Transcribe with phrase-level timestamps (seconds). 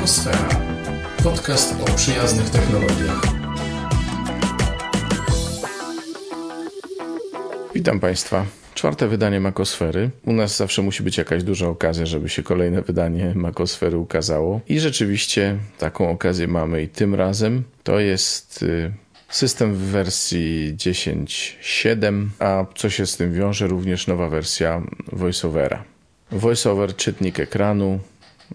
[0.00, 0.48] Makosfera.
[1.24, 3.22] Podcast o przyjaznych technologiach.
[7.74, 8.46] Witam Państwa.
[8.74, 10.10] Czwarte wydanie Makosfery.
[10.24, 14.60] U nas zawsze musi być jakaś duża okazja, żeby się kolejne wydanie Makosfery ukazało.
[14.68, 17.62] I rzeczywiście taką okazję mamy i tym razem.
[17.82, 18.92] To jest y,
[19.28, 25.84] system w wersji 10.7, a co się z tym wiąże, również nowa wersja VoiceOvera.
[26.32, 28.00] VoiceOver, czytnik ekranu,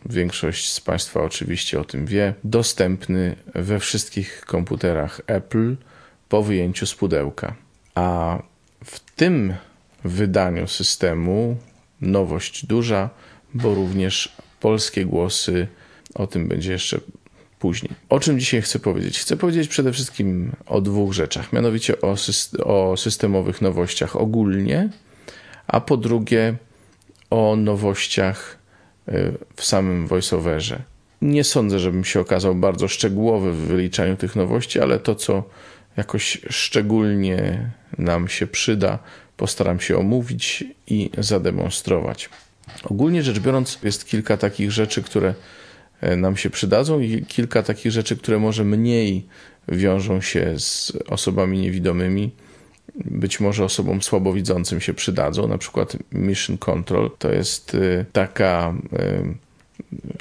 [0.06, 5.76] większość z Państwa oczywiście o tym wie, dostępny we wszystkich komputerach Apple
[6.30, 7.56] po wyjęciu z pudełka.
[7.96, 8.38] A
[8.86, 9.54] w tym
[10.04, 11.58] wydaniu systemu
[12.02, 13.10] nowość duża,
[13.54, 15.68] bo również polskie głosy,
[16.16, 17.00] o tym będzie jeszcze
[17.60, 17.92] później.
[18.10, 19.20] O czym dzisiaj chcę powiedzieć?
[19.20, 22.16] Chcę powiedzieć przede wszystkim o dwóch rzeczach, mianowicie o,
[22.64, 24.90] o systemowych nowościach ogólnie,
[25.68, 26.56] a po drugie
[27.30, 28.58] o nowościach
[29.56, 30.82] w samym voiceoverze.
[31.22, 35.44] Nie sądzę, żebym się okazał bardzo szczegółowy w wyliczaniu tych nowości, ale to, co
[35.98, 39.00] jakoś szczególnie nam się przyda,
[39.38, 42.30] postaram się omówić i zademonstrować.
[42.84, 45.34] Ogólnie rzecz biorąc, jest kilka takich rzeczy, które
[46.02, 49.28] e, nam się przydadzą i kilka takich rzeczy, które może mniej
[49.68, 52.32] wiążą się z osobami niewidomymi.
[52.96, 59.24] Być może osobom słabowidzącym się przydadzą, na przykład Mission Control to jest e, taka e,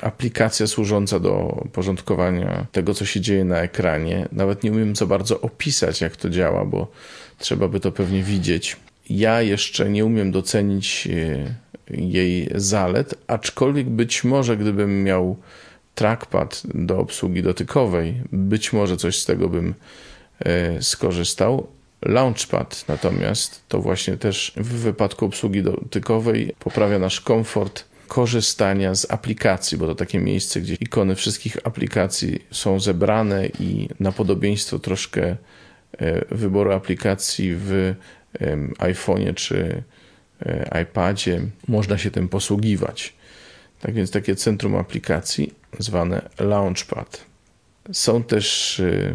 [0.02, 4.28] aplikacja służąca do porządkowania tego, co się dzieje na ekranie.
[4.32, 6.90] Nawet nie umiem za bardzo opisać, jak to działa, bo
[7.38, 8.76] trzeba by to pewnie widzieć.
[9.10, 11.54] Ja jeszcze nie umiem docenić e,
[11.96, 15.36] jej zalet, aczkolwiek być może gdybym miał
[15.94, 19.74] trackpad do obsługi dotykowej, być może coś z tego bym
[20.80, 21.66] skorzystał.
[22.04, 29.78] Launchpad natomiast to właśnie też w wypadku obsługi dotykowej poprawia nasz komfort korzystania z aplikacji,
[29.78, 35.36] bo to takie miejsce, gdzie ikony wszystkich aplikacji są zebrane i na podobieństwo troszkę
[35.98, 37.94] e, wyboru aplikacji w
[38.78, 39.82] iPhone'ie czy
[40.46, 43.14] e, iPadzie można się tym posługiwać.
[43.80, 47.24] Tak więc takie centrum aplikacji zwane Launchpad.
[47.92, 49.14] Są też e,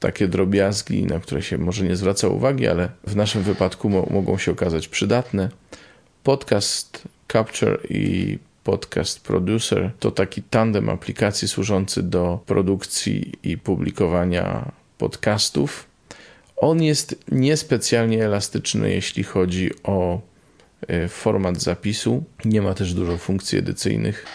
[0.00, 4.38] takie drobiazgi, na które się może nie zwraca uwagi, ale w naszym wypadku mo mogą
[4.38, 5.48] się okazać przydatne.
[6.22, 7.02] Podcast
[7.32, 15.86] Capture i Podcast Producer to taki tandem aplikacji służący do produkcji i publikowania podcastów.
[16.56, 20.20] On jest niespecjalnie elastyczny, jeśli chodzi o
[20.88, 22.24] e, format zapisu.
[22.44, 24.26] Nie ma też dużo funkcji edycyjnych,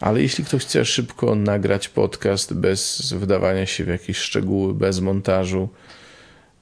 [0.00, 5.68] ale jeśli ktoś chce szybko nagrać podcast bez wdawania się w jakieś szczegóły, bez montażu,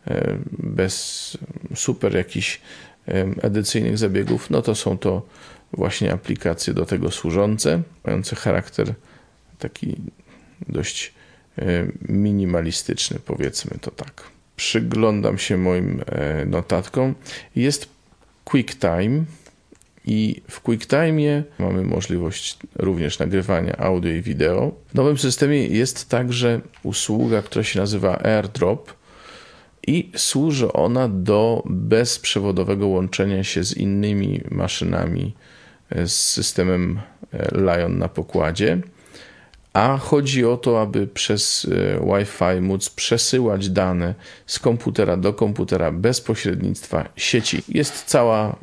[0.07, 1.37] e, bez
[1.75, 2.61] super jakichś
[3.43, 5.23] edycyjnych zabiegów, no to są to
[5.73, 8.95] właśnie aplikacje do tego służące, mające charakter
[9.59, 9.97] taki
[10.69, 11.15] dość
[12.09, 14.23] minimalistyczny, powiedzmy to tak.
[14.57, 17.15] Przyglądam się moim e, notatkom.
[17.57, 17.89] Jest
[18.45, 19.25] QuickTime
[20.09, 24.73] i w QuickTime mamy możliwość również nagrywania audio i wideo.
[24.89, 28.93] W nowym systemie jest także usługa, która się nazywa AirDrop
[29.87, 35.35] i służy ona do bezprzewodowego łączenia się z innymi maszynami
[36.07, 37.01] z systemem
[37.33, 38.79] e, Lion na pokładzie,
[39.79, 44.15] a chodzi o to, aby przez e, Wi-Fi móc przesyłać dane
[44.47, 47.63] z komputera do komputera bez pośrednictwa sieci.
[47.69, 48.55] Jest cała e,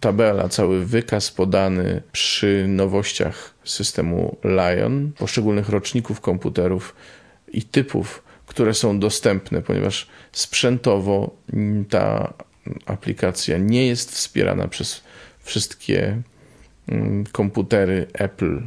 [0.00, 6.94] tabela, cały wykaz podany przy nowościach systemu Lion, poszczególnych roczników komputerów
[7.52, 11.30] i typów, które są dostępne, ponieważ sprzętowo
[11.90, 12.34] ta
[12.86, 15.02] aplikacja nie jest wspierana przez
[15.40, 16.22] wszystkie
[16.88, 18.60] Mm, komputery Apple.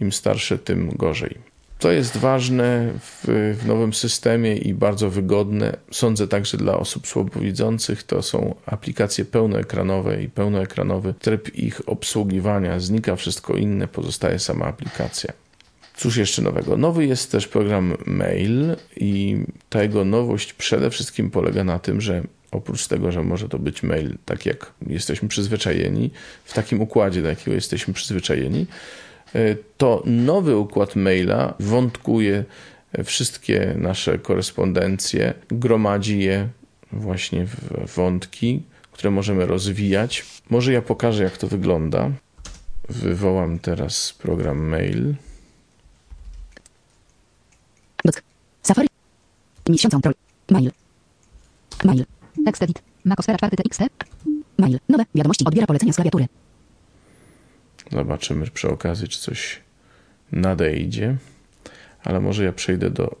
[0.00, 1.50] Im starsze, tym gorzej.
[1.78, 3.24] To jest ważne w,
[3.60, 5.76] w, nowym systemie i bardzo wygodne.
[5.90, 8.02] Sądzę także dla osób słabowidzących.
[8.02, 12.80] To są aplikacje pełnoekranowe i pełnoekranowy tryb ich obsługiwania.
[12.80, 15.32] Znika wszystko inne, pozostaje sama aplikacja.
[15.96, 16.76] Cóż jeszcze nowego?
[16.76, 19.38] Nowy jest też program Mail i
[19.68, 23.82] ta jego nowość przede wszystkim polega na tym, że oprócz tego, że może to być
[23.82, 26.10] mail tak jak jesteśmy przyzwyczajeni,
[26.44, 28.66] w takim układzie, do jakiego jesteśmy przyzwyczajeni,
[29.76, 32.44] to nowy układ maila wątkuje
[33.04, 36.48] wszystkie nasze korespondencje, gromadzi je
[36.92, 38.62] właśnie w wątki,
[38.92, 40.26] które możemy rozwijać.
[40.50, 42.10] Może ja pokażę, jak to wygląda.
[42.88, 45.14] Wywołam teraz program mail.
[48.62, 48.88] Safari.
[49.68, 49.94] Miesiąc
[50.50, 50.70] Mail.
[51.84, 52.04] Mail.
[52.44, 52.82] Tekst edit.
[53.04, 53.82] Makosfera 4 TXT.
[54.58, 54.78] Mail.
[54.88, 55.04] Nowe.
[55.14, 55.44] Wiadomości.
[55.44, 56.26] Odbiera polecenia z klawiatury.
[57.92, 59.60] Zobaczymy przy okazji, czy coś
[60.32, 61.16] nadejdzie,
[62.04, 63.16] ale może ja przejdę do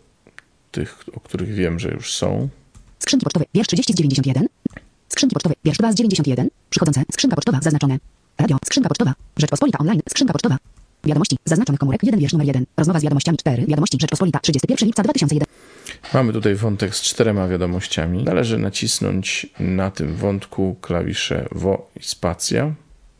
[0.70, 2.48] tych, o których wiem, że już są.
[2.98, 3.44] Skrzynki pocztowe.
[3.54, 4.46] Wiersz 30 z 91.
[5.08, 5.54] Skrzynki pocztowe.
[5.64, 6.48] Wiersz 2 z 91.
[6.70, 7.02] Przychodzące.
[7.12, 7.58] Skrzynka pocztowa.
[7.62, 7.98] Zaznaczone.
[8.38, 8.56] Radio.
[8.64, 9.14] Skrzynka pocztowa.
[9.36, 10.00] Rzeczpospolita online.
[10.08, 10.56] Skrzynka pocztowa.
[11.04, 11.36] Wiadomości.
[11.44, 12.02] Zaznaczonych komórek.
[12.02, 12.66] 1 wiersz numer 1.
[12.76, 13.66] Rozmowa z wiadomościami 4.
[13.66, 13.98] Wiadomości.
[14.00, 14.38] Rzeczpospolita.
[14.38, 15.46] 31 lipca 2001.
[16.14, 18.24] Mamy tutaj wątek z czterema wiadomościami.
[18.24, 22.74] Należy nacisnąć na tym wątku klawisze WO i spacja.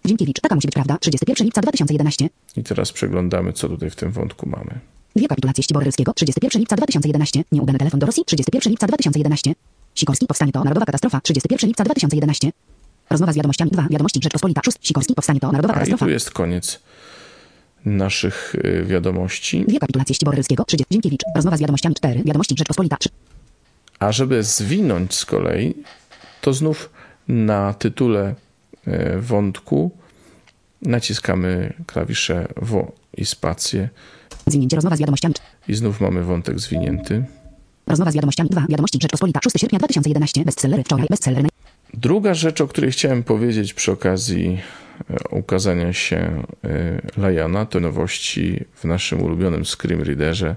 [0.05, 0.41] Dziękiewicz.
[0.41, 0.99] Taka musi być prawda.
[1.01, 2.29] 31 lipca 2011.
[2.57, 4.81] I teraz przeglądamy, co tutaj w tym wątku mamy.
[5.17, 6.13] Dwie kapitulacje Ścibory Rylskiego.
[6.15, 7.45] 31 lipca 2011.
[7.53, 8.25] Nieudany telefon do Rosji.
[8.25, 9.55] 31 lipca 2011.
[9.95, 10.27] Sikorski.
[10.27, 11.21] Powstanie to narodowa katastrofa.
[11.21, 12.53] 31 lipca 2011.
[13.11, 13.87] Rozmowa z wiadomościami 2.
[13.91, 14.61] Wiadomości Rzeczpospolita.
[14.65, 14.79] 6.
[14.83, 15.15] Sikorski.
[15.15, 16.05] Powstanie to narodowa A i katastrofa.
[16.07, 16.81] tu jest koniec
[17.85, 19.65] naszych y, wiadomości.
[19.69, 20.65] Dwie kapitulacje Ścibory Rylskiego.
[20.65, 20.87] 30.
[20.91, 21.23] Dziękiewicz.
[21.37, 22.23] Rozmowa z wiadomościami 4.
[22.25, 22.97] Wiadomości Rzeczpospolita.
[22.97, 23.09] 3.
[23.99, 25.75] A żeby zwinąć z kolei,
[26.41, 26.91] to znów
[27.29, 28.35] na tytule
[29.19, 29.91] wątku
[30.83, 33.89] naciskamy klawisze WO i spację
[34.47, 34.77] Zwinięcie.
[34.77, 35.35] Rozmowa z wiadomościami.
[35.69, 37.25] i znów mamy wątek zwinięty.
[37.87, 38.67] Rozmowa z wiadomościami 2.
[38.69, 39.41] Wiadomości Rzeczpospolita.
[39.45, 40.45] 6 sierpnia 2011.
[40.45, 40.85] Bestsellery.
[40.85, 41.07] Wczoraj.
[41.11, 41.49] Bestsellery.
[41.95, 44.59] Druga rzecz, o której chciałem powiedzieć przy okazji
[45.11, 46.43] e, ukazania się
[47.19, 50.57] e, Liona, to nowości w naszym ulubionym Screen Readerze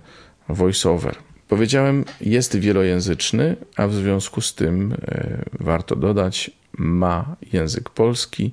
[0.49, 1.15] VoiceOver.
[1.47, 8.51] Powiedziałem, jest wielojęzyczny, a w związku z tym e, warto dodać, ma język polski.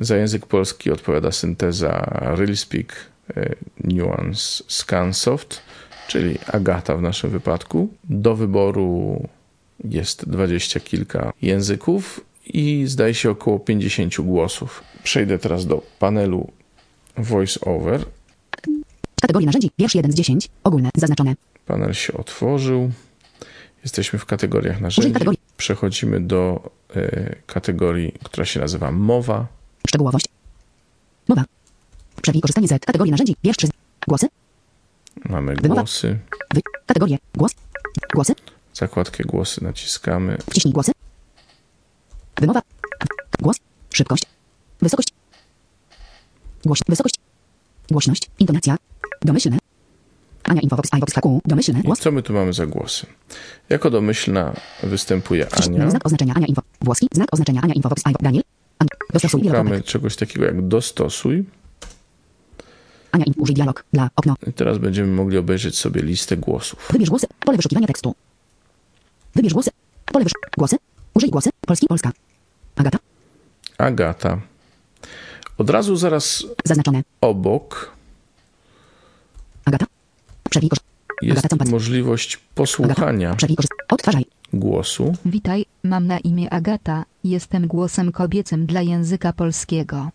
[0.00, 2.94] Za język polski odpowiada synteza RealSpeak
[3.36, 3.54] e,
[3.84, 5.62] Nuance Scansoft,
[6.08, 7.88] czyli Agata w naszym wypadku.
[8.04, 9.28] Do wyboru
[9.84, 14.84] jest dwadzieścia kilka języków i zdaje się około 50 głosów.
[15.02, 16.50] Przejdę teraz do panelu
[17.16, 18.00] VoiceOver.
[19.16, 19.70] W kategorii narzędzi.
[19.78, 20.48] Wiersz 1 z 10.
[20.64, 20.90] Ogólne.
[20.96, 21.34] Zaznaczone.
[21.66, 22.90] Panel się otworzył.
[23.82, 25.12] Jesteśmy w kategoriach narzędzi.
[25.12, 25.40] kategorii.
[25.62, 29.46] Przechodzimy do e, kategorii, która się nazywa mowa.
[29.88, 30.26] Szczegółowość.
[31.28, 31.44] Mowa.
[32.22, 33.36] Przewij korzystanie z kategorii narzędzi.
[33.44, 33.68] Wiersz 3.
[34.08, 34.26] Głosy.
[35.24, 36.18] Mamy głosy.
[36.54, 36.60] Wy.
[36.86, 37.18] Kategorie.
[37.34, 37.52] Głos.
[38.14, 38.34] Głosy.
[38.74, 40.38] Zakładkę głosy naciskamy.
[40.50, 40.92] Wciśnij głosy.
[42.36, 42.62] Wymowa.
[43.40, 43.56] Głos.
[43.90, 44.24] Szybkość.
[44.80, 45.08] Wysokość.
[46.64, 46.80] Głoś.
[46.88, 47.14] Wysokość.
[47.90, 48.30] Głośność.
[48.38, 48.76] Intonacja.
[49.20, 49.61] Domyślne.
[50.44, 51.40] Ania Infobox iVox HQ.
[51.46, 51.80] Domyślne.
[51.80, 51.98] I Głos.
[52.00, 53.06] co my tu mamy za głosy?
[53.68, 54.52] Jako domyślna
[54.82, 55.90] występuje Ania.
[55.90, 56.62] Znak oznaczenia Ania Info.
[56.80, 57.08] Włoski.
[57.12, 58.22] Znak oznaczenia Ania Infobox iVox.
[58.22, 58.42] Daniel.
[58.78, 58.86] An.
[59.12, 59.42] Dostosuj.
[59.44, 61.44] Szukamy czegoś takiego jak dostosuj.
[63.12, 63.38] Ania Inf.
[63.38, 63.84] Użyj dialog.
[63.92, 64.10] Dla.
[64.16, 64.34] Okno.
[64.46, 66.88] I teraz będziemy mogli obejrzeć sobie listę głosów.
[66.92, 67.26] Wybierz głosy.
[67.40, 68.14] Pole wyszukiwania tekstu.
[69.34, 69.70] Wybierz głosy.
[70.12, 70.32] Pole wysz...
[70.58, 70.76] Głosy.
[71.14, 71.50] Użyj głosy.
[71.66, 71.86] Polski.
[71.86, 72.12] Polska.
[72.76, 72.98] Agata.
[73.78, 74.40] Agata.
[75.58, 77.02] Od razu zaraz Zaznaczone.
[77.20, 77.92] obok
[79.64, 79.86] Agata.
[81.22, 83.36] Jest możliwość posłuchania
[84.52, 85.14] głosu.
[85.24, 90.10] Witaj, mam na imię Agata, jestem głosem kobiecym dla języka polskiego.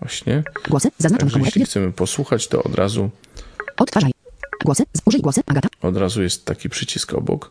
[0.00, 0.42] Właśnie.
[0.68, 0.90] Głosy.
[0.98, 3.10] Zaznaczone Także jeśli chcemy posłuchać, to od razu,
[3.80, 4.12] Odtwarzaj.
[4.64, 4.84] Głosy.
[5.04, 5.40] Użyj głosy.
[5.46, 5.68] Agata.
[5.82, 7.50] od razu jest taki przycisk obok.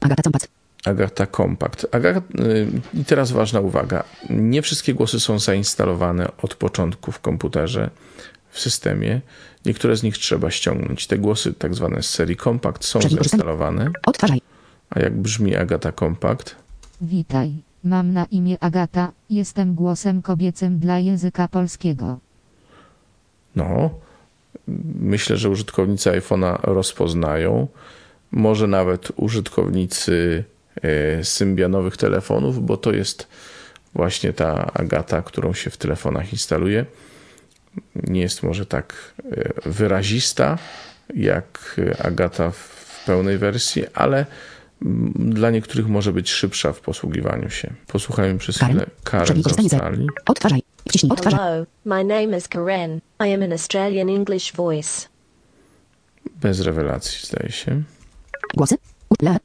[0.00, 0.48] Agata Compass.
[0.84, 1.86] Agata Compact.
[1.92, 4.04] Agata, y, I teraz ważna uwaga.
[4.30, 7.90] Nie wszystkie głosy są zainstalowane od początku w komputerze,
[8.50, 9.20] w systemie.
[9.64, 11.06] Niektóre z nich trzeba ściągnąć.
[11.06, 13.90] Te głosy, tak zwane z serii Compact, są Czyli zainstalowane.
[14.06, 14.40] Odtwarzaj.
[14.90, 16.56] A jak brzmi Agata Compact?
[17.00, 17.52] Witaj,
[17.84, 22.18] mam na imię Agata, jestem głosem kobiecym dla języka polskiego.
[23.56, 23.90] No,
[25.00, 27.68] myślę, że użytkownicy iPhone'a rozpoznają.
[28.32, 30.44] Może nawet użytkownicy
[30.82, 33.26] e, symbianowych telefonów, bo to jest
[33.94, 36.86] właśnie ta Agata, którą się w telefonach instaluje.
[37.94, 40.58] Nie jest może tak e, wyrazista
[41.14, 44.26] jak e, Agata w pełnej wersji, ale
[45.14, 47.72] dla niektórych może być szybsza w posługiwaniu się.
[47.86, 49.58] Posłuchajmy przez chwilę Karen z.
[49.58, 50.06] Australii.
[50.26, 50.62] Odtwarzaj.
[50.88, 51.12] Wciśnij.
[51.12, 51.40] Odtwarzaj.
[51.40, 53.00] Hello, my name is Karen.
[53.20, 55.08] I am an Australian English voice.
[56.40, 57.82] Bez rewelacji, zdaje się.
[58.56, 58.76] Głosy.
[59.22, 59.36] Le.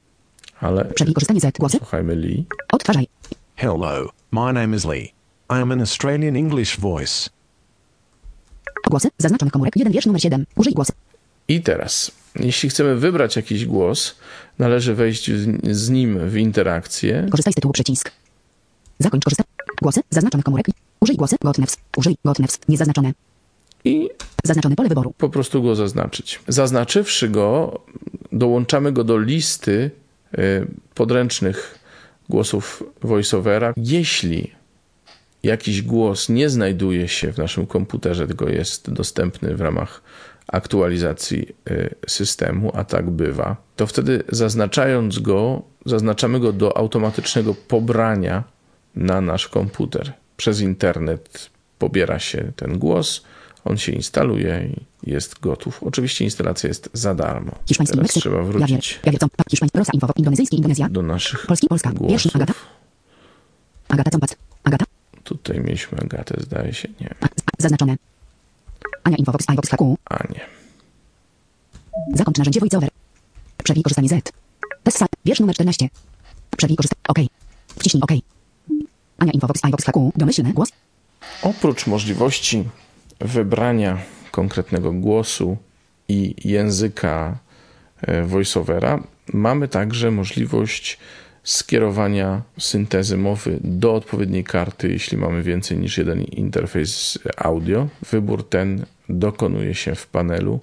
[0.60, 1.52] Ale Przewij korzystanie z...
[1.60, 1.78] Głosy.
[1.78, 2.46] słuchajmy Lee.
[2.72, 3.08] Odtwarzaj.
[3.56, 5.14] Hello, my name is Lee.
[5.50, 7.30] I am an Australian English voice.
[8.94, 9.10] Głosy.
[9.18, 9.76] Zaznaczonych komórek.
[9.76, 10.46] Jeden wiersz numer 7.
[10.56, 10.92] Użyj głosy.
[11.48, 14.16] I teraz, jeśli chcemy wybrać jakiś głos,
[14.60, 15.32] należy wejść
[15.72, 17.28] z- nim w interakcję.
[17.32, 18.12] Korzystaj z tytułu przycisk.
[19.00, 19.48] Zakończ korzystać.
[19.82, 20.02] Głosy.
[20.10, 20.66] Zaznaczonych komórek.
[21.00, 21.36] Użyj głosy.
[21.42, 21.78] Gotnefs.
[21.98, 22.60] Użyj Gotnefs.
[22.70, 23.14] Niezaznaczone.
[23.86, 24.10] i
[24.44, 25.14] Zaznaczone pole wyboru.
[25.18, 26.40] po prostu go zaznaczyć.
[26.48, 27.80] Zaznaczywszy go,
[28.32, 29.92] dołączamy go do listy
[30.38, 31.80] y, podręcznych
[32.30, 33.74] głosów voiceovera.
[33.78, 34.52] Jeśli
[35.44, 40.02] jakiś głos nie znajduje się w naszym komputerze, tylko jest dostępny w ramach
[40.48, 48.44] aktualizacji y, systemu, a tak bywa, to wtedy zaznaczając go, zaznaczamy go do automatycznego pobrania
[48.96, 50.14] na nasz komputer.
[50.38, 53.24] Przez internet pobiera się ten głos,
[53.66, 55.84] On się instaluje i jest gotów.
[55.84, 57.52] Oczywiście instalacja jest za darmo.
[57.68, 59.00] Hiszpański Teraz trzeba wrócić.
[60.52, 60.90] Indonezja.
[60.90, 61.68] do naszych Polski.
[61.68, 61.90] Polska.
[61.90, 62.06] Agata.
[62.08, 62.36] głosów.
[63.90, 64.38] Agata Compat.
[64.64, 64.93] Agata.
[65.24, 66.88] Tutaj mieliśmy Agatę, zdaje się.
[67.02, 67.16] Nie,
[67.60, 67.96] zaznaczone.
[69.04, 69.46] Ania Infobox.
[69.54, 69.98] iVox HQ.
[70.06, 70.42] a nie.
[72.14, 72.90] Zakończ narzędzie VoiceOver.
[73.64, 74.32] Przewij korzystanie Z.
[74.84, 75.06] Tessa.
[75.26, 75.90] Wiersz numer 14.
[76.58, 77.02] Przewij korzystanie.
[77.08, 77.20] OK.
[77.68, 78.12] Wciśnij OK.
[79.18, 79.62] Ania Infobox.
[79.70, 80.12] iVox HQ.
[80.16, 80.70] Domyślny głos.
[81.42, 82.64] Oprócz możliwości
[83.20, 83.98] wybrania
[84.32, 85.58] konkretnego głosu
[86.08, 87.38] i języka
[88.02, 89.04] e, voiceovera,
[89.34, 91.00] mamy także możliwość
[91.44, 97.88] skierowania syntezy mowy do odpowiedniej karty, jeśli mamy więcej niż jeden interfejs audio.
[98.12, 100.60] Wybór ten dokonuje się w panelu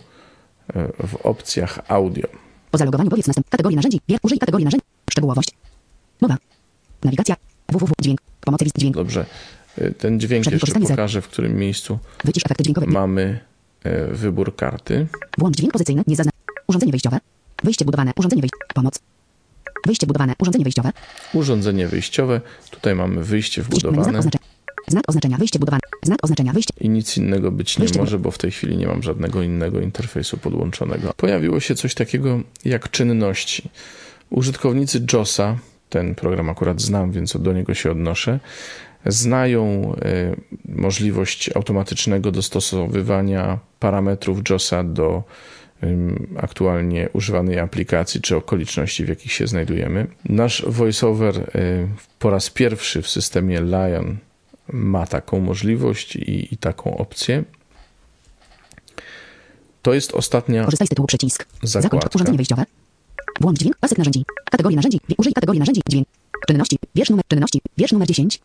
[0.75, 2.29] e, w opcjach audio.
[2.71, 3.49] Po zalogowaniu powiedz następ.
[3.49, 4.01] Kategorii narzędzi.
[4.09, 4.19] Wier.
[4.23, 4.85] Użyj kategorii narzędzi.
[5.11, 5.49] Szczegółowość.
[6.21, 6.37] Mowa.
[7.05, 7.37] Nawigacja.
[7.69, 7.93] www.
[8.03, 8.21] Dźwięk.
[8.41, 8.95] Pomocy list dźwięk.
[8.95, 9.27] Dobrze,
[9.79, 12.87] e, ten dźwięk Przed jeszcze pokażę, w którym miejscu Wycisz efekty dźwiękowe.
[12.87, 13.41] mamy
[13.85, 15.07] e, wybór karty.
[15.39, 16.03] Włącz dźwięk pozycyjny.
[16.07, 16.35] Nie zaznacz.
[16.67, 17.19] Urządzenie wyjściowe.
[17.65, 18.13] Wyjście budowane.
[18.17, 18.55] Urządzenie wyjść.
[18.75, 19.01] Pomoc.
[19.87, 20.35] Wyjście budowane.
[20.39, 20.93] Urządzenie wyjściowe.
[21.35, 22.41] Urządzenie wyjściowe.
[22.71, 24.45] Tutaj mamy wyjście Wciśnij Znak wbudowane oznaczenia.
[24.89, 25.37] Znak oznaczenia.
[25.37, 25.81] Wyjście budowane.
[26.03, 26.53] Znak oznaczenia.
[26.53, 26.75] Wyjście.
[26.81, 29.81] i nic innego być nie Wyjście może, bo w tej chwili nie mam żadnego innego
[29.81, 31.13] interfejsu podłączonego.
[31.17, 33.71] Pojawiło się coś takiego jak czynności.
[34.31, 35.59] Użytkownicy JOSa,
[35.89, 38.41] ten program akurat znam, więc do niego się odnoszę,
[39.07, 45.23] znają e, możliwość automatycznego dostosowywania parametrów JOSa do
[46.37, 50.07] aktualnie używanej aplikacji czy okoliczności, w jakich się znajdujemy.
[50.25, 54.17] Nasz voiceover y, po raz pierwszy w systemie Lion
[54.73, 57.45] ma taką możliwość i, i taką opcję.
[59.83, 61.47] To jest ostatnia Korzystaj z tytułu przycisk.
[61.63, 62.65] Zakończ urządzenie wyjściowe.
[63.41, 63.77] Włącz dźwięk.
[63.77, 64.25] Pasek narzędzi.
[64.51, 65.01] Kategorii narzędzi.
[65.19, 65.81] Użyj kategorii narzędzi.
[65.89, 66.09] Dźwięk.
[66.47, 66.77] Czynności.
[66.95, 67.61] Wiersz numer czynności.
[67.79, 68.41] Wiersz numer 10.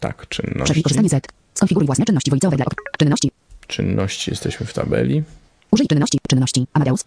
[0.00, 0.82] Tak, Przewij czynności.
[0.82, 1.26] korzystanie Z.
[1.54, 2.74] Skonfiguruj własne czynności voiceover dla ok.
[2.98, 3.30] Czynności.
[3.66, 5.22] Czynności jesteśmy w tabeli
[5.70, 6.18] Użyj czynności.
[6.28, 6.66] Czynności.
[6.72, 7.04] Amadeus.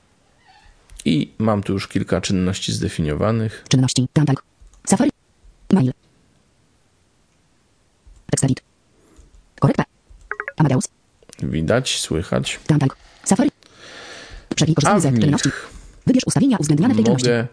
[1.05, 3.65] i mam tu już kilka czynności zdefiniowanych.
[3.69, 4.07] Czynności.
[4.13, 4.43] Tantalk.
[4.87, 5.11] Safari.
[5.73, 5.91] Mail.
[8.31, 8.61] Tekst edit.
[9.59, 9.83] Korekta.
[10.57, 10.87] Amadeus.
[11.43, 12.59] Widać, słychać.
[12.67, 12.97] Tantalk.
[13.23, 13.51] Safari.
[14.55, 15.21] Przewij A korzystanie w Z.
[15.21, 15.49] Czynności.
[16.07, 17.29] Wybierz ustawienia uwzględniane w tej czynności.
[17.29, 17.47] mogę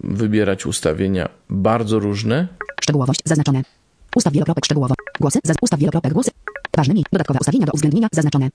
[0.00, 2.48] wybierać ustawienia bardzo różne.
[2.80, 3.62] Szczegółowość zaznaczone.
[4.16, 4.94] Ustaw wielokropek szczegółowo.
[5.20, 5.38] Głosy.
[5.44, 6.30] Zaz ustaw wielokropek głosy.
[6.76, 7.04] Ważnymi.
[7.12, 8.48] Dodatkowe ustawienia do uwzględnienia zaznaczone.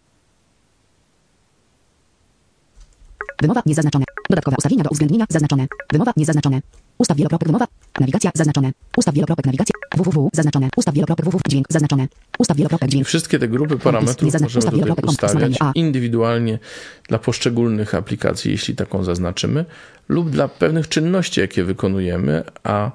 [3.41, 4.05] Wymowa niezaznaczone.
[4.29, 5.67] Dodatkowe ustawienia do uwzględnienia zaznaczone.
[5.91, 6.61] Wymowa niezaznaczone.
[6.97, 7.67] Ustaw wielokropek wymowa.
[7.99, 8.71] Nawigacja zaznaczone.
[8.97, 9.75] Ustaw wielokropek nawigacja.
[9.97, 10.69] www zaznaczone.
[10.77, 12.07] Ustaw wielokropek www dźwięk zaznaczone.
[12.39, 13.07] Ustaw wielokropek dźwięk.
[13.07, 16.59] wszystkie te grupy parametrów możemy tutaj ustawiać indywidualnie
[17.07, 19.65] dla poszczególnych aplikacji, jeśli taką zaznaczymy,
[20.09, 22.91] lub dla pewnych czynności, jakie wykonujemy, a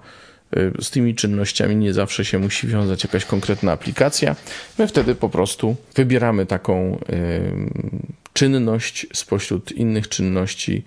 [0.57, 4.37] y, z tymi czynnościami nie zawsze się musi wiązać jakaś konkretna aplikacja.
[4.79, 10.85] My wtedy po prostu wybieramy taką y, czynność spośród innych czynności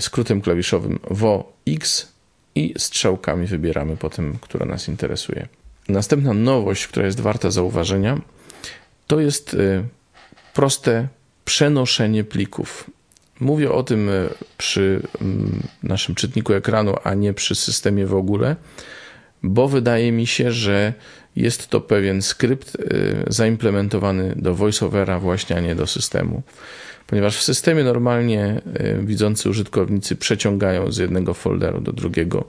[0.00, 2.08] skrótem klawiszowym WOX
[2.54, 5.48] i strzałkami wybieramy potem, która nas interesuje.
[5.88, 8.20] Następna nowość, która jest warta zauważenia,
[9.06, 9.84] to jest y,
[10.54, 11.08] proste
[11.44, 12.90] przenoszenie plików.
[13.40, 18.56] Mówię o tym y, przy mm, naszym czytniku ekranu, a nie przy systemie w ogóle,
[19.44, 20.92] bo wydaje mi się, że
[21.36, 26.42] jest to pewien skrypt y, zaimplementowany do VoiceOvera właśnie, a nie do systemu.
[27.06, 32.44] Ponieważ w systemie normalnie y, widzący użytkownicy przeciągają z jednego folderu do drugiego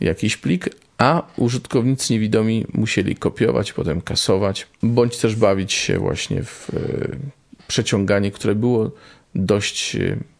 [0.00, 6.70] jakiś plik, a użytkownicy niewidomi musieli kopiować, potem kasować, bądź też bawić się właśnie w
[6.74, 7.18] y,
[7.68, 8.90] przeciąganie, które było
[9.34, 9.96] dość,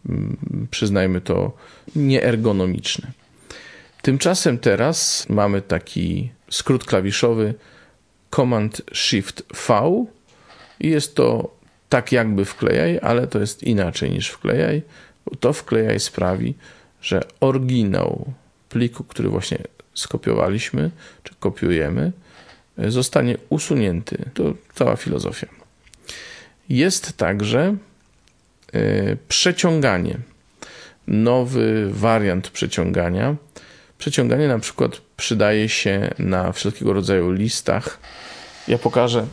[0.09, 0.37] mm,
[0.71, 1.53] przyznajmy to,
[1.97, 3.13] nieergonomiczne.
[4.07, 7.55] Tymczasem teraz mamy taki skrót klawiszowy
[8.31, 10.07] Command Shift V
[10.81, 11.57] i jest to
[11.89, 14.83] tak jakby wklejaj, ale to jest inaczej niż wklejaj,
[15.41, 16.55] to wklejaj sprawi,
[17.03, 18.33] że oryginał
[18.69, 19.59] pliku, który właśnie
[19.95, 20.91] skopiowaliśmy,
[21.23, 22.13] czy kopiujemy,
[22.79, 24.31] zostanie usunięty.
[24.35, 25.47] To cała filozofia.
[26.69, 27.77] Jest także
[28.75, 30.19] y, przeciąganie.
[31.07, 33.37] Nowy wariant przeciągania.
[33.99, 37.99] Przeciąganie na przykład przydaje się na wszelkiego rodzaju listach.
[38.69, 39.27] Ja pokażę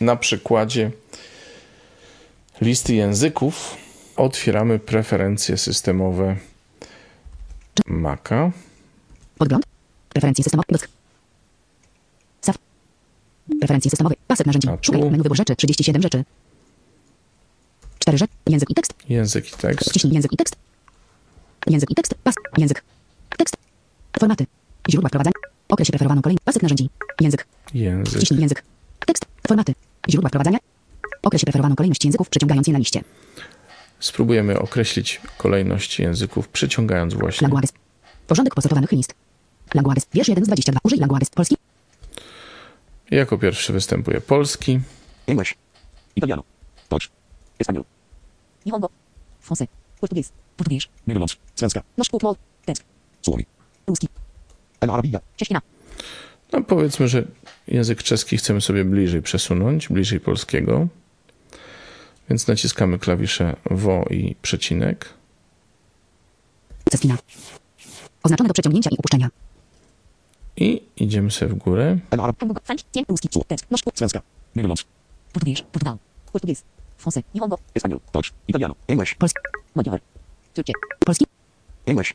[0.00, 0.90] na przykładzie
[2.60, 3.76] listy języków.
[4.16, 6.36] Otwieramy preferencje systemowe
[7.86, 8.50] Maca.
[9.38, 9.64] Podgląd.
[10.08, 10.66] Preferencje systemowe.
[12.40, 12.56] Saf.
[13.58, 14.14] Preferencje systemowe.
[14.26, 14.68] Pasek narzędzi.
[14.82, 15.56] Szukaj menu wybór rzeczy.
[15.56, 16.24] 37 rzeczy.
[17.98, 18.32] 4 rzeczy.
[18.46, 18.92] Język i tekst.
[19.08, 19.90] Język i tekst.
[19.90, 20.56] Wciśnij język i tekst.
[21.66, 22.14] Język i tekst.
[22.24, 22.34] Pas.
[22.58, 22.84] Język.
[23.38, 23.56] Tekst.
[24.18, 24.46] Formaty.
[24.90, 25.34] Źródła wprowadzania.
[25.68, 26.44] Określ preferowaną kolejność.
[26.44, 26.90] Pasek narzędzi.
[27.20, 27.46] Język.
[27.74, 28.16] Język.
[28.16, 28.64] Wciśnij język.
[29.06, 29.24] Tekst.
[29.48, 29.74] Formaty.
[30.10, 30.58] Źródła wprowadzania.
[31.22, 33.00] Określ preferowaną kolejność języków, przeciągając je na liście.
[34.00, 37.44] Spróbujemy określić kolejność języków, przyciągając właśnie.
[37.44, 37.72] Languages.
[38.26, 39.14] Porządek posortowanych list.
[39.74, 40.06] Languages.
[40.14, 40.80] Wiersz 1 z 22.
[40.84, 41.30] Użyj languages.
[41.30, 41.56] Polski.
[43.10, 44.80] Jako pierwszy występuje polski,
[45.26, 45.54] English.
[46.16, 46.42] Italiano.
[46.90, 47.08] Deutsch.
[47.58, 47.84] Español.
[48.66, 48.88] Nihongo.
[49.48, 49.66] Français.
[50.00, 50.32] Português.
[50.56, 50.88] Português.
[51.06, 51.36] Nederlands.
[51.54, 51.82] Svenska.
[51.96, 52.34] Nasz płótmol.
[52.64, 52.84] Tesk.
[53.22, 53.55] Suomi.
[53.86, 54.08] Ruski.
[54.80, 55.20] Arabia.
[55.36, 55.60] Cześcina.
[56.52, 57.24] No powiedzmy, że
[57.68, 60.88] język czeski chcemy sobie bliżej przesunąć, bliżej polskiego.
[62.28, 65.08] Więc naciskamy klawisze wo i przecinek.
[66.90, 67.16] Ceskina.
[68.22, 69.28] Oznaczone do przeciągnięcia i upuszczenia.
[70.56, 71.98] I idziemy sobie w górę.
[73.94, 74.22] Svenska.
[79.18, 79.42] Polski.
[81.04, 81.26] Polski.
[81.86, 82.14] English.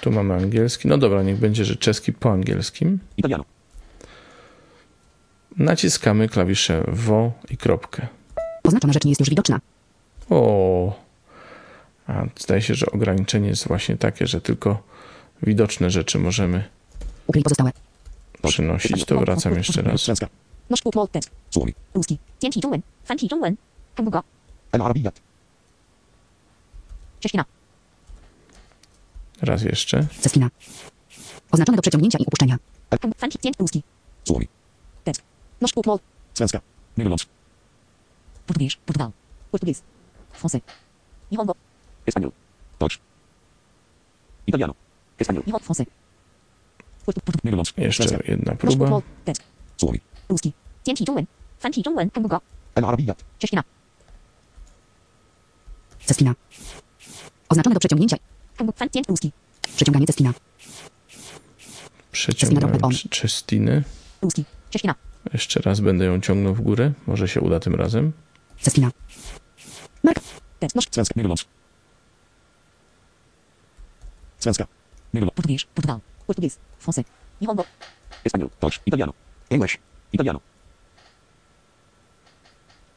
[0.00, 0.88] Tu mamy angielski.
[0.88, 2.98] No dobra, niech będzie, że czeski po angielskim.
[3.16, 3.44] Italiano.
[5.56, 8.06] Naciskamy klawisze wo i kropkę.
[8.64, 9.60] Oznaczona rzecz nie jest już widoczna.
[10.30, 10.92] O.
[12.06, 14.82] A zdaje się, że ograniczenie jest właśnie takie, że tylko
[15.42, 16.64] widoczne rzeczy możemy
[17.26, 17.70] Ukryj pozostałe.
[18.46, 19.04] przynosić.
[19.04, 20.08] To wracam jeszcze raz.
[20.70, 20.76] No
[21.94, 22.18] Ruski.
[29.42, 30.06] Raz jeszcze.
[30.20, 30.50] Ceskina.
[31.50, 32.58] Oznaczone do przeciągnięcia i upuszczenia.
[33.16, 33.82] Fanfic ruski.
[34.24, 34.48] Słowi.
[35.04, 35.22] Tekst.
[35.60, 35.98] Nosz kupno.
[36.34, 36.60] Svenska.
[36.98, 37.26] Niemiec.
[38.46, 38.76] Portugies.
[38.86, 39.10] Portugal.
[39.50, 39.82] Portugies.
[40.32, 40.62] Francais.
[41.30, 41.54] Nihongo.
[42.06, 42.32] Espanol.
[42.80, 42.98] Deutsch.
[44.46, 44.74] Italiano.
[45.18, 45.42] Espanol.
[45.46, 45.60] Nihon.
[45.60, 45.88] Francais.
[47.44, 47.72] Niemiec.
[47.76, 48.90] Jeszcze jedna próba.
[48.90, 49.42] Nosz Tekst.
[49.76, 50.00] Słowi.
[50.28, 50.52] Ruski.
[50.84, 51.26] 简体中文。
[51.58, 52.10] 繁体中文。
[52.10, 52.40] 中国。
[52.74, 53.14] Arabia.
[53.38, 53.64] Cześćina.
[56.06, 56.34] Ceskina.
[57.48, 58.16] Oznaczone do przeciągnięcia
[59.08, 59.32] Ruski.
[62.12, 62.92] Przeciąganie on.
[62.92, 63.84] Cz- Czestiny.
[64.22, 64.44] Ruski.
[65.32, 66.92] Jeszcze raz będę ją ciągnął w górę.
[67.06, 68.12] Może się uda tym razem.
[68.60, 68.90] Ceskina.
[70.02, 70.20] Mark.
[70.60, 70.74] Tesk.
[70.76, 71.12] Nasz Svenska.
[71.16, 71.44] Nederlands.
[74.38, 74.66] Svenska.
[75.14, 75.34] Nederlands.
[75.36, 75.64] Português.
[75.74, 76.00] Portugal.
[76.26, 76.58] Português.
[76.86, 77.04] Français.
[77.40, 77.64] Nihongo.
[78.24, 78.50] Español.
[78.60, 78.80] Deutsch.
[78.86, 79.12] Italiano.
[79.50, 79.78] English.
[80.12, 80.40] Italiano.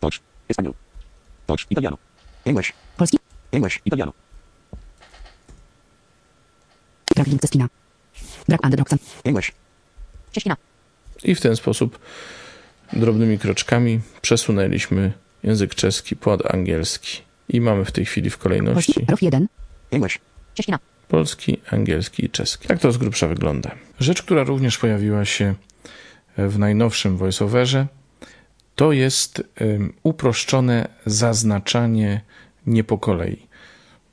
[0.02, 0.22] Deutsch.
[0.50, 0.74] Español.
[1.48, 1.66] Deutsch.
[1.70, 1.98] Italiano.
[2.46, 2.74] English.
[2.98, 3.18] Polski.
[3.52, 3.82] English.
[3.86, 4.14] Italiano.
[7.18, 7.70] Brak link ceskina.
[8.48, 9.00] Brak androxan.
[9.24, 9.52] English.
[10.32, 10.58] Czeszkina.
[11.24, 12.00] I w ten sposób
[12.94, 17.22] drobnymi kroczkami przesunęliśmy język czeski pod angielski.
[17.50, 18.50] I mamy w tej chwili w Polski.
[18.50, 19.48] kolejności 1.
[19.92, 20.20] English.
[21.08, 22.68] Polski, angielski i czeski.
[22.68, 23.72] Tak to z grubsza wygląda.
[24.00, 25.56] Rzecz, która również pojawiła się
[26.38, 27.88] w najnowszym voiceoverze,
[28.76, 29.44] to jest
[30.04, 32.22] uproszczone zaznaczanie
[32.68, 33.48] nie po kolei.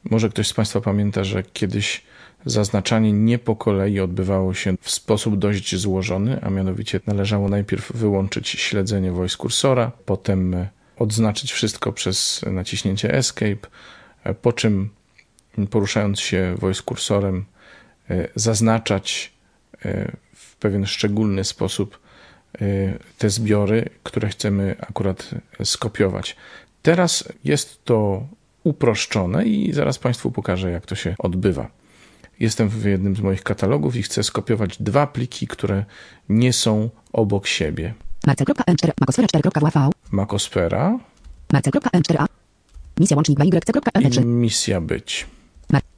[0.05, 2.03] Może ktoś z Państwa pamięta, że kiedyś
[2.47, 8.49] zaznaczanie nie po kolei odbywało się w sposób dość złożony, a mianowicie należało najpierw wyłączyć
[8.49, 13.69] śledzenie voice kursora, potem e, odznaczyć wszystko przez naciśnięcie escape,
[14.25, 14.91] e, po czym
[15.71, 17.45] poruszając się voice kursorem
[18.11, 19.35] e, zaznaczać
[20.35, 21.99] w pewien szczególny sposób
[23.19, 25.31] te zbiory, które chcemy akurat
[25.65, 26.37] skopiować.
[26.83, 28.27] Teraz jest to
[28.63, 31.71] uproszczone i zaraz Państwu pokażę, jak to się odbywa.
[32.41, 35.85] Jestem w jednym z moich katalogów i chcę skopiować dwa pliki, które
[36.29, 37.95] nie są obok siebie.
[38.27, 38.91] Marcel.m4.
[39.01, 39.91] Makosfera 4.wav.
[40.11, 40.99] Makosfera
[41.53, 42.27] Marcel.m4a.
[43.01, 44.25] Misja łącznik 2 i y.c.m3.
[44.25, 45.27] misja być.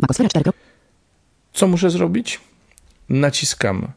[0.03, 0.51] Makosfera 4.
[1.53, 2.41] Co muszę zrobić?
[3.09, 3.89] Naciskam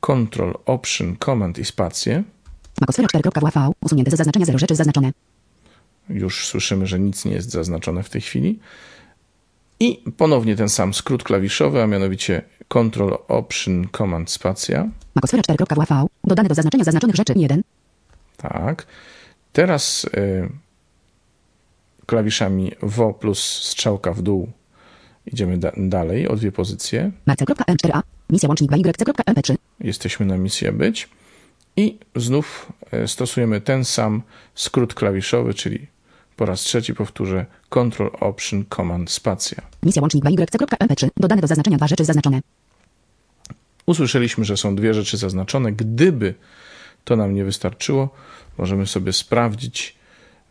[0.00, 2.22] Ctrl, Option, Command i spację.
[2.80, 3.72] Makosfera 4.wav.
[3.80, 5.12] Usunięte ze zaznaczenia 0 rzeczy zaznaczone.
[6.08, 8.58] Już słyszymy, że nic nie jest zaznaczone w tej chwili.
[9.80, 14.88] I ponownie ten sam skrót klawiszowy, a mianowicie Ctrl, Option, Command, spacja.
[15.14, 16.06] Makosfera 4.wav.
[16.24, 17.62] Dodane do zaznaczenia zaznaczonych rzeczy 1.
[18.36, 18.86] Tak.
[19.52, 20.48] Teraz y,
[22.06, 24.48] klawiszami WO plus strzałka w dół
[25.26, 27.10] idziemy da- dalej o dwie pozycje.
[27.26, 28.00] Marcel.m4a.
[28.30, 29.56] Misja łącznik 2 y.c.mp3.
[29.80, 31.08] Jesteśmy na misję być.
[31.76, 34.22] I znów e, stosujemy ten sam
[34.54, 35.86] skrót klawiszowy, czyli
[36.40, 39.62] po raz trzeci powtórzę Ctrl, Option, Command, spacja.
[39.82, 41.08] Misja łącznik 2 y.c.mp3.
[41.16, 42.40] Dodane do zaznaczenia dwa rzeczy zaznaczone.
[43.86, 45.72] Usłyszeliśmy, że są dwie rzeczy zaznaczone.
[45.72, 46.34] Gdyby
[47.04, 48.08] to nam nie wystarczyło,
[48.58, 49.96] możemy sobie sprawdzić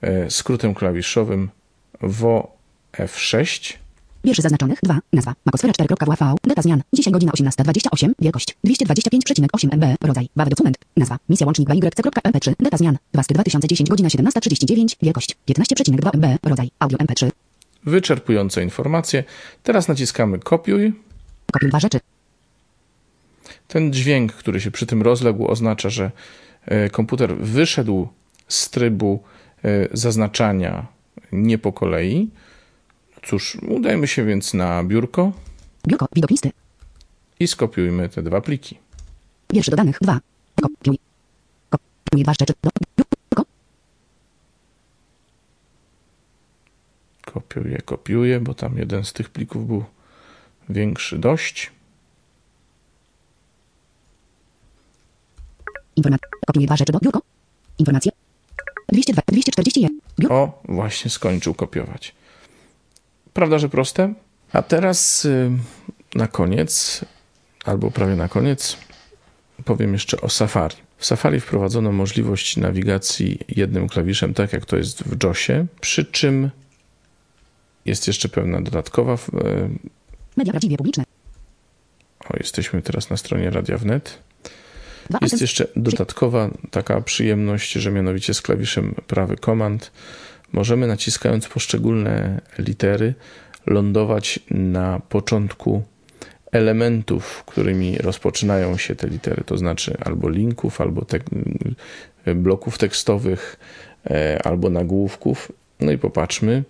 [0.01, 1.49] e, skrótem klawiszowym
[2.01, 2.57] WO
[2.93, 3.73] F6.
[4.23, 4.99] Wierszy zaznaczonych 2.
[5.13, 5.33] Nazwa.
[5.45, 6.35] Makosfera 4.wav.
[6.43, 6.81] Data zmian.
[6.93, 8.11] Dzisiaj godzina 18.28.
[8.19, 9.97] Wielkość 225,8 MB.
[10.01, 10.29] Rodzaj.
[10.35, 10.77] Wawy dokument.
[10.97, 11.17] Nazwa.
[11.29, 12.53] Misja łącznik 2 y.c.mp3.
[12.59, 12.97] Data zmian.
[13.13, 14.95] 2 2010 godzina 17.39.
[15.01, 16.37] Wielkość 15,2 MB.
[16.43, 16.71] Rodzaj.
[16.79, 17.29] Audio MP3.
[17.85, 19.23] Wyczerpujące informacje.
[19.63, 20.93] Teraz naciskamy kopiuj.
[21.51, 21.99] Kopiuj dwa rzeczy.
[23.67, 26.11] Ten dźwięk, który się przy tym rozległ, oznacza, że
[26.65, 28.07] e, komputer wyszedł
[28.47, 29.23] z trybu
[29.63, 30.87] e, zaznaczania
[31.31, 32.29] nie po kolei.
[33.23, 35.31] Cóż, udajmy się więc na biurko
[35.87, 36.51] Biurko, widok listy.
[37.39, 38.77] i skopiujmy te dwa pliki.
[39.53, 40.19] Wierszy do danych 2.
[40.61, 40.99] Kopiuj.
[41.69, 43.45] Kopiuję dwa rzeczy do biurko.
[47.25, 49.83] Kopiuję, kopiuję, bo tam jeden z tych plików był
[50.69, 51.71] większy dość.
[55.95, 56.27] Informacja.
[56.47, 57.21] Kopiuję dwa rzeczy do biurko.
[57.77, 58.11] Informacje.
[58.91, 59.99] 202, 241.
[60.19, 60.35] Biurko.
[60.35, 62.15] O, właśnie skończył kopiować.
[63.33, 64.13] Prawda, że proste?
[64.53, 65.51] A teraz y,
[66.15, 67.01] na koniec,
[67.65, 68.77] albo prawie na koniec,
[69.65, 70.75] powiem jeszcze o Safari.
[70.97, 76.49] W Safari wprowadzono możliwość nawigacji jednym klawiszem, tak jak to jest w JOSie, przy czym
[77.85, 79.13] jest jeszcze pewna dodatkowa.
[79.13, 79.17] y,
[80.37, 81.03] Media prawdziwie publiczne.
[82.29, 84.19] O, jesteśmy teraz na stronie Radia Wnet.
[85.21, 89.91] Jest jeszcze dodatkowa taka przyjemność, że mianowicie z klawiszem prawy komand
[90.53, 93.13] możemy naciskając poszczególne litery
[93.65, 95.83] lądować na początku
[96.51, 101.23] elementów, którymi rozpoczynają się te litery, to znaczy albo linków, albo tek
[102.35, 103.59] bloków tekstowych,
[104.09, 105.51] e, albo nagłówków.
[105.79, 106.63] No i popatrzmy.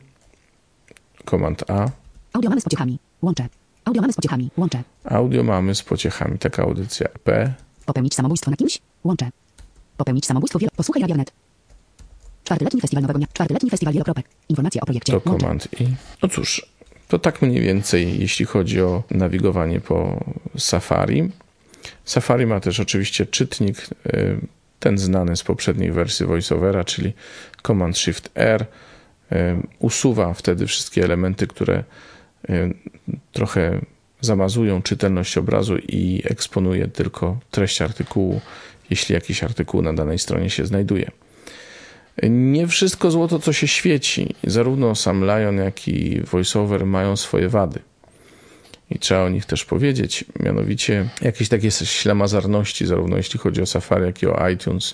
[1.26, 1.89] Komand A.
[2.34, 3.00] Audio mamy z pociechami.
[3.22, 3.48] Łączę.
[3.86, 4.50] Audio mamy z pociechami.
[4.58, 4.84] Łączę.
[5.04, 6.39] Audio mamy z pociechami.
[6.39, 7.54] Taka audycja P.
[7.86, 8.80] Popełnić samobójstwo na kimś?
[9.04, 9.30] Łączę.
[9.98, 10.72] Popełnić samobójstwo wielo...
[10.76, 11.15] Posłuchaj Radia
[12.49, 12.59] Wnet.
[12.69, 13.27] Czwartyletni festiwal Nowego Dnia.
[13.33, 14.25] Czwartyletni festiwal Wielokropek.
[14.49, 15.13] Informacja o projekcie.
[15.13, 15.88] to komand i.
[16.23, 16.65] No cóż,
[17.07, 20.23] to tak mniej więcej, jeśli chodzi o nawigowanie po
[20.57, 21.29] Safari.
[22.05, 24.39] Safari ma też oczywiście czytnik, y,
[24.79, 27.13] ten znany z poprzedniej wersji VoiceOvera, czyli
[27.67, 28.65] Command Shift R.
[29.31, 29.35] Y,
[29.79, 31.83] Usuwa wtedy wszystkie elementy, które
[32.49, 32.73] y,
[33.31, 33.81] trochę
[34.21, 38.41] zamazują czytelność obrazu i eksponuje tylko treść artykułu,
[38.89, 41.12] jeśli jakiś artykuł na danej stronie się znajduje.
[42.29, 44.36] Nie wszystko złoto, co się świeci.
[44.43, 47.79] Zarówno sam Lion, jak i VoiceOver mają swoje wady.
[48.89, 50.25] I trzeba o nich też powiedzieć.
[50.39, 54.93] Mianowicie jakieś takie ślamazarności, zarówno jeśli chodzi o Safari, jak i o iTunes.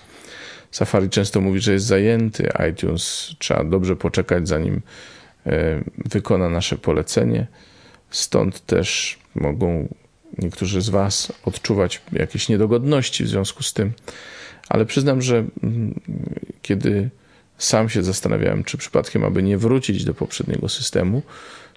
[0.72, 2.50] Safari często mówi, że jest zajęty.
[2.72, 4.82] iTunes trzeba dobrze poczekać, zanim
[5.46, 7.48] e, wykona nasze polecenie.
[8.10, 9.88] Stąd też mogą
[10.38, 13.94] niektórzy z Was odczuwać jakieś niedogodności w związku z tym.
[14.70, 16.00] Ale przyznam, że mm,
[16.62, 17.10] kiedy
[17.58, 21.22] sam się zastanawiałem, czy przypadkiem aby nie wrócić do poprzedniego systemu,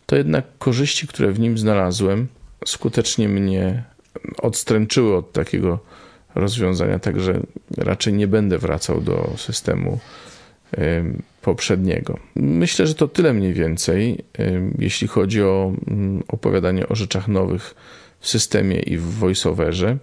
[0.06, 2.26] to jednak korzyści, które w nim znalazłem,
[2.66, 3.84] skutecznie mnie
[4.38, 5.78] odstręczyły od takiego
[6.34, 7.40] rozwiązania, także
[7.76, 9.98] raczej nie będę wracał do systemu
[10.72, 12.18] em, poprzedniego.
[12.36, 14.24] Myślę, że to tyle mniej więcej,
[14.78, 17.74] jeśli chodzi o mm, opowiadanie o rzeczach nowych
[18.20, 19.96] w systemie i w voiceoverze.